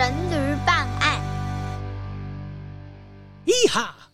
[0.00, 1.20] 神驴办案。
[3.44, 4.10] 咦哈！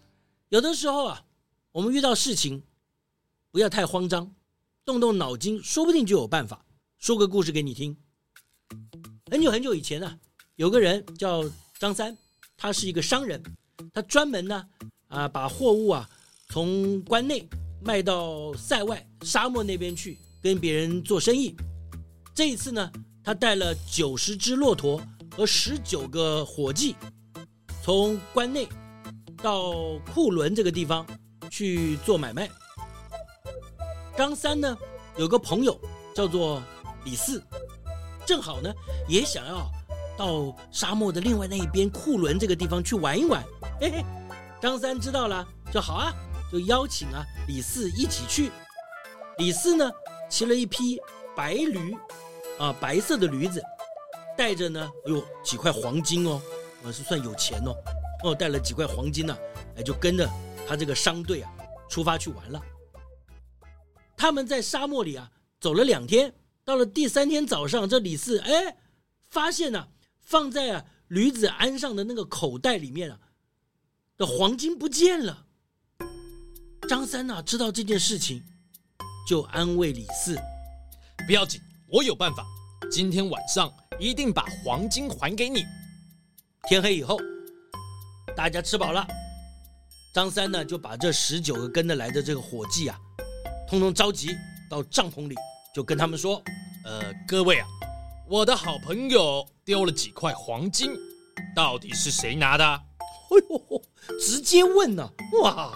[0.49, 1.23] 有的时候啊，
[1.71, 2.61] 我们遇到事情，
[3.53, 4.35] 不要太慌张，
[4.85, 6.67] 动动脑筋，说不定就有办法。
[6.99, 7.97] 说个故事给你听。
[9.31, 10.19] 很久很久以前呢、啊，
[10.57, 11.49] 有个人叫
[11.79, 12.19] 张三，
[12.57, 13.41] 他是一个商人，
[13.95, 14.67] 他专门呢。
[15.07, 16.11] 啊，把货物啊
[16.49, 17.49] 从关内
[17.81, 21.55] 卖到塞外沙漠那边去，跟别人做生意。
[22.35, 22.91] 这一次呢，
[23.23, 25.01] 他带了九十只骆驼
[25.37, 26.97] 和十九个伙计，
[27.83, 28.67] 从关内
[29.43, 31.07] 到库伦这个地方
[31.51, 32.49] 去做买卖。
[34.17, 34.75] 张三呢，
[35.19, 35.79] 有个朋友
[36.15, 36.63] 叫做
[37.05, 37.43] 李四，
[38.25, 38.73] 正好呢
[39.07, 39.71] 也想要
[40.17, 43.45] 到沙漠的另外那一边库伦这个地方去玩一玩。
[43.79, 44.05] 嘿嘿。
[44.59, 46.15] 张三知道了，就好啊，
[46.51, 48.51] 就邀请啊李四一起去。
[49.37, 49.93] 李四呢，
[50.31, 50.99] 骑了一匹
[51.37, 51.95] 白驴，
[52.59, 53.63] 啊，白色的驴子，
[54.37, 56.41] 带着呢，哎呦，几块黄金哦，
[56.83, 57.75] 我是算有钱哦，
[58.25, 59.37] 哦，带了几块黄金呢，
[59.77, 60.29] 哎，就跟着
[60.69, 61.51] 他这个商队啊，
[61.89, 62.61] 出发去玩了。
[64.17, 65.31] 他们在沙漠里啊
[65.61, 66.33] 走了两天，
[66.65, 68.77] 到了第三天早上，这李四哎，
[69.29, 69.89] 发现呢，
[70.21, 73.19] 放在啊驴子鞍上的那个口袋里面啊。
[74.19, 75.45] 的黄金不见了，
[76.89, 78.43] 张三哪知道这件事情，
[79.29, 80.35] 就安慰李四
[81.27, 82.43] ：“不要紧，我有办法。
[82.91, 85.65] 今天晚上一定把黄金还给你。”
[86.69, 87.19] 天黑以后，
[88.37, 89.07] 大家吃饱了，
[90.13, 92.99] 张三呢就把这十九个跟着来的这个伙计啊，
[93.69, 94.37] 通通召集
[94.69, 95.35] 到帐篷里，
[95.75, 96.43] 就跟他们说
[96.85, 97.67] ：“呃，各位啊，
[98.29, 100.91] 我的好朋友丢了几块黄金，
[101.55, 103.83] 到底是谁拿的？”哎呦，
[104.19, 105.09] 直接问呢、
[105.43, 105.73] 哇，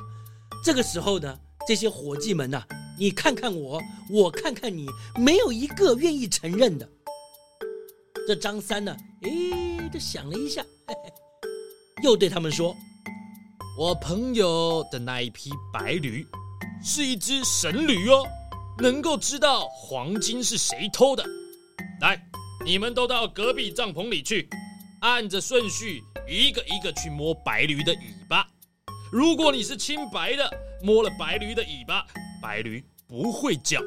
[0.65, 2.67] 这个时候呢，这些伙计们呐、啊，
[2.99, 3.81] 你看看我，
[4.11, 6.89] 我看看你，没有一个愿意承认的。
[8.27, 10.65] 这张三呢，诶，这想了一下，
[12.03, 12.77] 又对他们说
[13.79, 16.27] ：“我朋友的那一匹白驴，
[16.83, 18.25] 是一只神驴哦，
[18.79, 21.25] 能够知道黄金是谁偷的。
[22.01, 22.21] 来，
[22.65, 24.49] 你们都到隔壁帐篷里去，
[25.01, 28.47] 按着顺序。”一个一个去摸白驴的尾巴，
[29.11, 30.49] 如果你是清白的，
[30.81, 32.07] 摸了白驴的尾巴，
[32.41, 33.81] 白驴不会叫；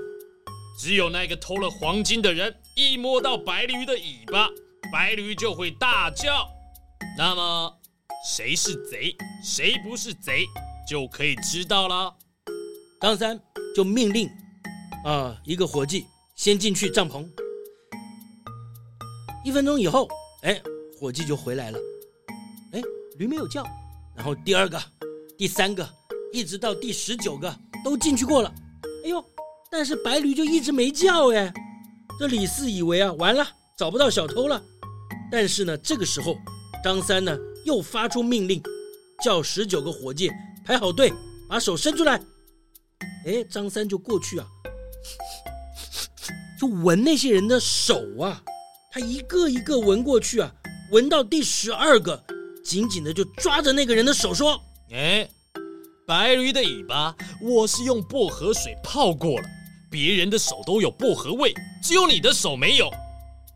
[0.77, 4.49] 只有那个偷了黄金的人，一摸到白驴的尾巴，
[4.91, 6.49] 白驴就会大叫。
[7.15, 7.71] 那么
[8.25, 10.43] 谁是贼，谁不是贼，
[10.89, 12.15] 就可以知道了。
[12.99, 13.39] 张三
[13.75, 14.27] 就命令
[15.05, 16.05] 啊，一个伙计
[16.35, 17.23] 先进去帐篷。
[19.45, 20.07] 一分钟以后，
[20.41, 20.59] 哎，
[20.99, 21.77] 伙计就回来了。
[22.71, 22.81] 哎，
[23.19, 23.63] 驴没有叫。
[24.15, 24.81] 然后第二个、
[25.37, 25.87] 第三个，
[26.31, 28.51] 一直到第十九个都进去过了。
[29.05, 29.23] 哎呦，
[29.69, 31.53] 但是白驴就一直没叫哎。
[32.19, 33.45] 这李四以为啊，完了，
[33.77, 34.61] 找不到小偷了。
[35.31, 36.37] 但是呢，这个时候
[36.83, 38.61] 张三呢又发出命令，
[39.23, 40.31] 叫十九个伙计
[40.63, 41.11] 排好队，
[41.49, 42.21] 把手伸出来。
[43.25, 44.47] 哎，张三就过去啊，
[46.59, 48.41] 就闻那些人的手啊。
[48.91, 50.53] 他一个一个闻过去啊，
[50.91, 52.23] 闻到第十二个，
[52.63, 54.61] 紧紧的就抓着那个人的手说
[54.93, 55.27] ：“哎，
[56.05, 59.47] 白驴的尾巴，我是用薄荷水泡过了，
[59.89, 61.51] 别人的手都有薄荷味，
[61.83, 62.89] 只有你的手没有。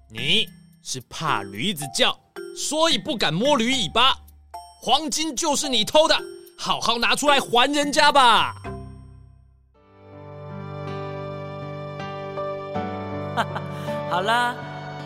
[0.10, 0.50] 你
[0.84, 2.14] 是怕驴子叫，
[2.58, 4.14] 所以不敢摸驴尾巴。
[4.82, 6.16] 黄金就是你偷的，
[6.58, 8.54] 好好拿出来还人家吧。
[14.12, 14.54] ”，好啦。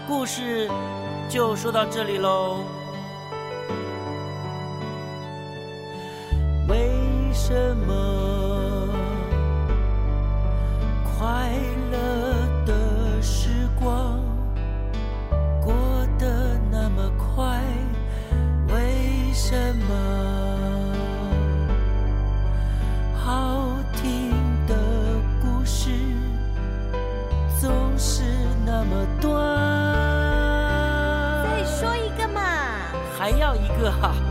[0.07, 0.67] 故事
[1.29, 2.65] 就说到这里喽。
[6.67, 6.89] 为
[7.33, 8.10] 什么
[33.81, 34.30] 哥